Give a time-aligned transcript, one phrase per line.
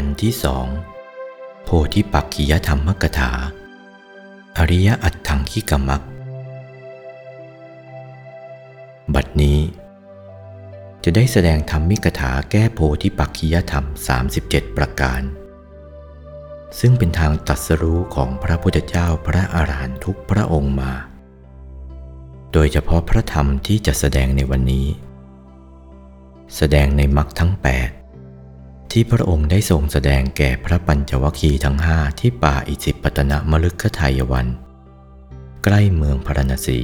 [0.00, 0.66] กันที่สอง
[1.64, 3.32] โพธิปักขิยธรรมกถา
[4.58, 6.02] อริยอัตถังคิกมัก
[9.14, 9.58] บัดนี้
[11.04, 13.84] จะได้แสดงธรรมมิกถาแก้โพธิปักขิยธรรม
[14.30, 15.22] 37 ประการ
[16.78, 20.92] ซึ่งเป็นทางตรัสรู้ของพระพุทธเจ้าพระอาหารหันตุกพระองค์มา
[22.52, 24.86] โดยเฉพาะพระธรรมที่จะแสดงในวันนี้
[26.56, 27.97] แสดงในมรรคทั้ง 8
[28.92, 34.46] ที่พระองค์ได้ทรงแสดงแก่พระปัญจวัคคีย์ทั้งห้าที่ป่าอิสิปตนมลึกขไทยวัน
[35.64, 36.80] ใกล้เมืองพารณสี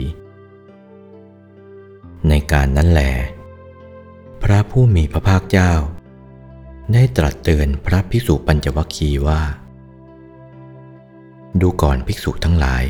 [2.29, 3.03] ในการนั้นแหล
[4.43, 5.73] พระผู้มีพระภาคเจ้า
[6.93, 9.43] ได้ตรัสเตือนพระภิกษุปัญจวัคคีย์ว่า
[11.61, 12.85] ดูก่อนภิกษุทั้งหลาย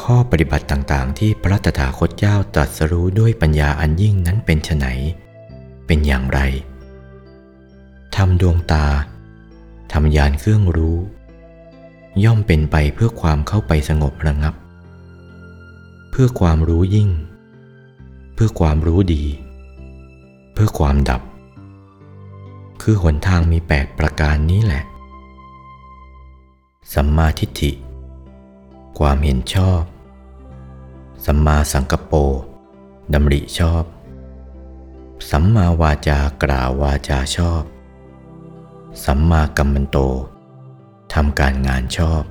[0.00, 4.86] ข้อปฏิบัติต่างๆ ที่พระตถาคตเจ้าตรัสรู้ด้วยปัญญาอันยิ่งนั้นเป็นไฉน
[5.86, 6.40] เป็นอย่างไร
[8.16, 8.86] ทำดวงตา
[9.92, 10.98] ทำยานเครื่องรู้
[12.24, 14.54] ย่อมเป็นไปเพื่อความเข้าไปสงบระงับ
[16.10, 17.10] เพื่อความรู้ยิ่ง
[18.34, 19.24] เพื่อความรู้ดี
[20.52, 21.22] เพื่อความดับ
[22.82, 24.84] คือหนทางมีแปดประการนี้แหละ
[26.94, 27.72] สัมมาทิฏฐิ
[28.98, 29.82] ความเห็นชอบ
[31.24, 32.18] สัมมาสังกปร
[33.12, 33.84] ดำริชอบ
[35.30, 37.62] สัมมาวาจากล่าววาจาชอบ
[39.04, 39.98] สัมมากัมมันโต
[41.14, 42.22] ทำการงานชอบ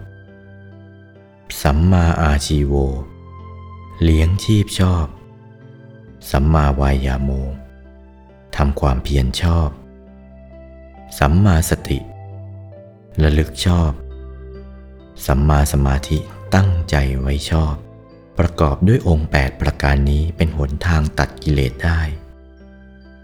[1.62, 2.74] สัมมาอาชีโว
[4.04, 5.06] เลี้ยงชีพชอบ
[6.32, 7.30] สัมมาวายาโม
[8.56, 9.70] ทำความเพียรชอบ
[11.20, 12.00] สัมมาสติ
[13.24, 13.92] ระลึกชอบ
[15.26, 16.18] สัมมาสมาธิ
[16.56, 17.74] ตั้งใจไว้ชอบ
[18.38, 22.02] ประกอบด้วยองค์ 8 ประการนี้เป็นหนทางตัดกิเลสได้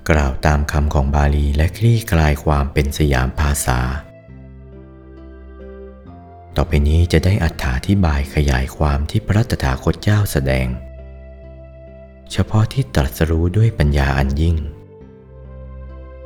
[0.09, 3.79] กล่าวตามคำของบาลีและคลี่คลายความเป็นสยามภาษา
[6.55, 7.47] ต่อไปนี้จะได้อ
[7.87, 10.67] ธิบายขยายความที่พระตถาคตเจ้าแสดง
[12.31, 14.57] เฉพาะที่ตรัสรู้ด้วยปัญญาอันยิ่ง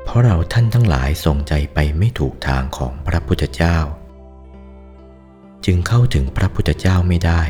[0.04, 3.78] เพราะเราท่านทั้งหลายส่งใจไปไม่ถูกทางของพระพุทธเจ้า
[5.66, 7.42] จึงเข้าถึงพระพุทธเจ้าไม่ได้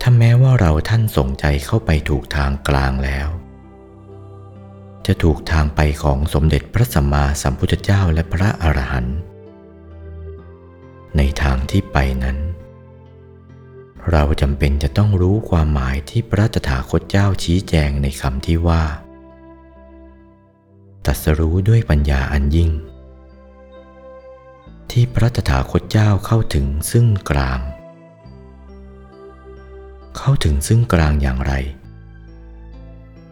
[0.00, 3.28] ถ้าแม้ว่าเราท่านส่งใจเข้าไปถูกทางกลางแล้ว
[5.12, 9.18] จะถูกทางไปของสมเด็จพระสัมมาสัมพุทธเจ้าและพระอรหันต์
[11.16, 12.38] ในทางที่ไปนั้น
[14.10, 18.84] เราจำเป็นจะต้องรู้ความหมายที่พระตถาคตเจ้าชี้แจงในคำที่ว่า
[21.04, 22.70] ตัสรู้ด้วยปัญญาอันยิ่ง
[24.90, 27.60] ที่พระตถาคตเจ้าเข้าถึงซึ่งกลาง
[30.18, 31.52] เข้าถึงซึ่งกลางอย่างไร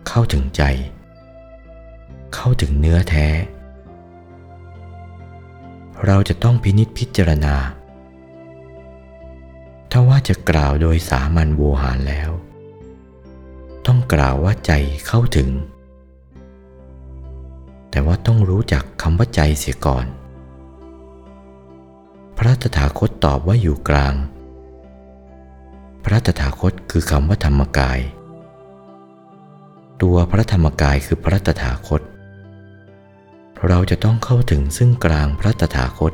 [0.08, 0.64] เข้าถึงใจ
[2.34, 3.26] เข้าถึงเนื้อแท้
[6.06, 7.56] เราจะต้องพินิจพิจารณา
[9.90, 12.30] ถ้าว่าจะกล่าวโดยสามัญโวหารแล้ว
[13.86, 14.72] ต้องกล่าวว่าใจ
[15.06, 15.50] เข้าถึง
[17.90, 20.06] แต่ว่าต้องรู้จักคำว่าใจเสียก่อน
[22.38, 24.14] พระตถาคตตอบว่าอยู่กลาง
[26.04, 28.00] พระตถาคตคือคำว่าธรรมกาย
[30.02, 32.02] ตัวพระธรรมกายคือพระตถาคต
[33.66, 36.12] เราจะต้องเข้าถึงซึ่งกลางพระตถาคต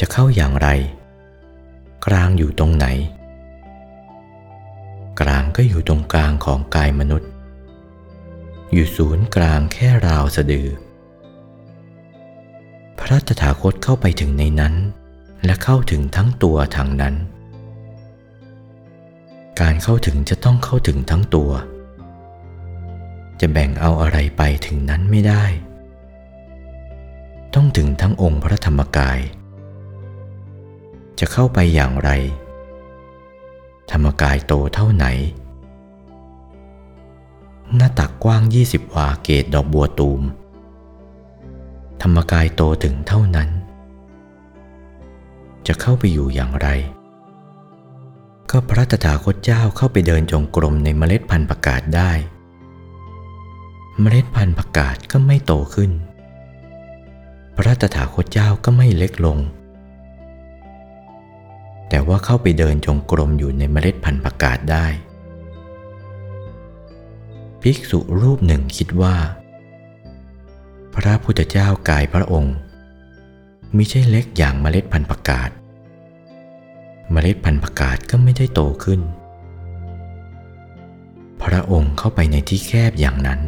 [0.00, 0.68] จะเข้าอย่างไร
[2.06, 2.86] กลางอยู่ตรงไหน
[5.20, 7.30] กลางก็อยู่ตรงกลางของกายมนุษย์
[8.72, 10.68] อยู่ศูนย์กลางแค่ราวสะดือ
[12.98, 14.74] พระตถาคตเข้าไปถึงในนั้น
[15.44, 17.14] และเข้าถึงทั้งตัวทางนั้น
[19.60, 21.50] การเข้าถึงจะต้องเข้าถึงทั้งตัว
[23.40, 25.44] จะแบ่งเอาอะไรไปถึงนั้นไม่ได้
[27.54, 29.18] ต้องถึงทั้งองค์พระธรรมกาย
[31.18, 32.10] จะเข้าไปอย่างไร
[33.90, 35.06] ธรรมกายโตเท่าไหน
[37.76, 40.22] หน้าตักกว้าง 20 วาเกตดอกบัวตูม
[42.02, 43.48] ธรรมกายโตถึงเท่านั้น
[45.66, 46.68] จะเข้าไปอยู่อย่างไร
[48.50, 52.12] ก็พระตถาคตเจ้าเข้าไปเดินจงกรมในเมล็ดพันธุ์ประกาศได้
[54.00, 55.90] เมล็ดพันธุ์ประกาศก็ไม่โตขึ้น
[57.56, 59.38] พระตถาคตเจ้าก็ไม่เล็กลง
[61.88, 64.86] แต่ว่าเข้าไปเดินจงกรมอยู่ในเมล็ดพันธุ์ประกาศได้
[67.62, 69.16] ภิกษุรูปหนึ่งคิดว่า
[70.94, 72.56] พระพุทธเจ้ากายพระองค์
[73.76, 75.50] มิใช่เล็กอย่างเมล็ดพันธุ์ประกาศ
[77.12, 79.00] เมล็ดพันธุ์ประกาศก็ไม่ได้โตขึ้น
[81.42, 83.42] พระองค์เข้าไปในที่แคบอย่างนั้น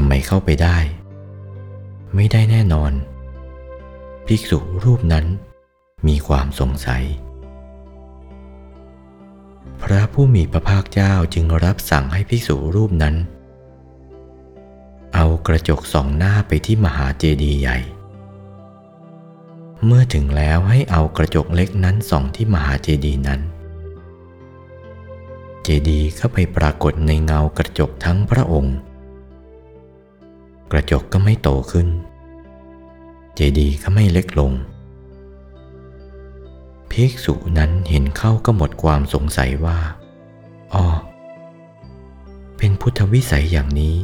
[0.00, 0.78] ทำไมเข้าไปได้
[2.14, 2.92] ไม่ได้แน่นอน
[4.26, 5.26] ภิกษุรูปนั้น
[6.08, 7.04] มีความสงสัย
[9.82, 13.16] พระผู้มีพระภาคเจ้าจึงรับสั่งให้ภิกษุรูปนั้น
[15.14, 17.78] เอากระจกสองหน้าไปที่มหาเจดีย์ใหญ่
[19.84, 23.40] เมื่อถึงแล้วให้เอากระจกเล็กนั้นส่องที่มหาเจดีย์นั้น
[25.62, 28.76] เจดีย์ก็ไปปรากฏในเงากระจกทั้งพระองค์
[30.72, 31.88] กระจกก็ไม่โตขึ้น
[33.34, 34.52] เจดีย์ก็ไม่เล็กลง
[36.90, 39.78] ภิกษุนั้นเห็นเข้าก็หมดความสงสัยว่า
[40.74, 40.86] อ๋อ
[42.56, 43.96] เป็นพุทธวิสัยอย่างนี้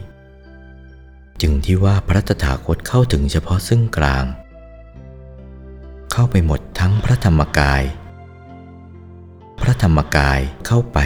[1.40, 4.24] จึงที่ว่าพระตถาคตเข้าถึงเฉพาะซึ่งกลาง
[6.12, 7.82] เข้าไปหมดทั้งพระธรรมกาย
[9.60, 10.98] พระธรรมกายเข้าไป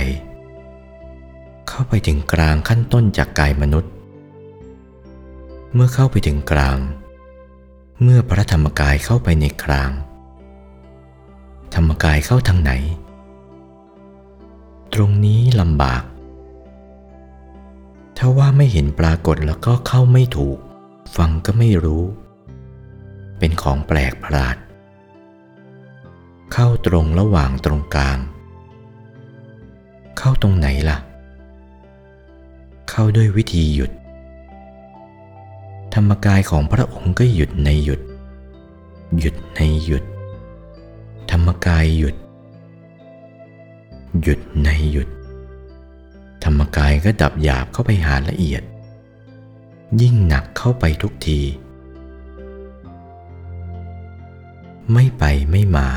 [1.68, 3.92] เข้าไปถึงกลางขั้นต้นจากกายมนุษย์
[5.74, 6.78] เมื่อเข้าไปถึงกลาง
[8.02, 9.90] เมื่อพระธรรมกายเข้าไปในกลาง
[11.74, 12.72] ธรรมกายเข้าทางไหน
[14.94, 16.02] ตรงนี้ลำบาก
[18.16, 20.58] ถ้าว่าไม่เห็นปรากฏแล้วก็เข้าไม่ถูก
[21.16, 22.04] ฟังก็ไม่รู้
[23.38, 24.56] เป็นของแปลกประหลาด
[26.52, 28.18] เข้าตรงระหว่างตรงกลาง
[30.18, 30.98] เข้าตรงไหนล่ะ
[32.90, 33.90] เข้าด้วยวิธีหยุด
[35.98, 38.00] รรมกายของพระองค์ก็หยุดในหยุด
[39.18, 40.04] หยุดในหยุด
[41.30, 42.16] ธรรมกายหยุด
[44.22, 45.08] หยุดในหยุด
[46.44, 48.62] ธรรมกายก็ดับหยาบเข้าไปหาละเอียด
[50.00, 51.40] ยิ่งหนักเข้าไปทุกที
[54.92, 55.88] ไม่ไปไม่มา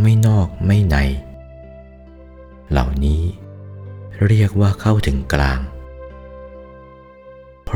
[0.00, 0.96] ไม่นอกไม่ใน
[2.70, 3.22] เหล่านี้
[4.26, 5.60] เรียกว่าเข้าถึงกลาง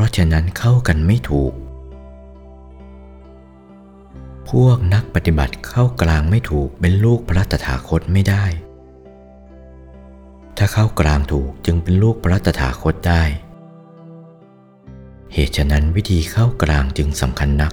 [0.00, 1.52] ราะฉะนั้นเข้ากันไม่ถูก
[4.50, 8.44] พวกนักปฏิบัติเข้ากลางไม่ถูกเป็นลูกพระตถาคตไม่ได้
[10.56, 13.22] ถ้าเข้ากลางถูกจึงเป็นลูกพระตถาคตได้
[15.32, 17.72] เหตุฉะนั้นวิธีเข้ากลางจึงสำคัญนัก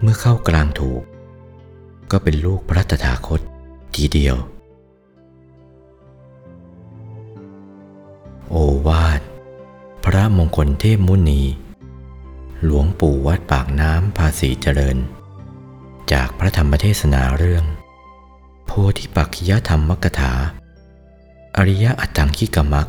[0.00, 1.02] เมื่อเข้ากลางถูก
[2.10, 3.40] ก็เป็นลูกพระตถาคต
[3.94, 4.36] ทีเดียว
[8.50, 8.54] โอ
[8.86, 9.20] วาท
[10.16, 11.42] ระมงคลเทพมุนี
[12.64, 14.98] หลวงปู่วัดปากน้ำภาษีเจริญ
[16.12, 17.64] จากพระธรรมเทศนาเรื่อง
[18.66, 20.32] โพธิปักขิยธรรมกถา
[21.56, 22.88] อริยอัตถังคิกมัก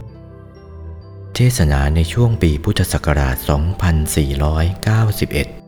[1.35, 5.66] เทศนาในช่วงปีพุทธศักราช 2491